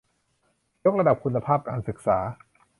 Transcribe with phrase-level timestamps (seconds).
[0.83, 2.17] ยกระดับคุณภาพการศึกษา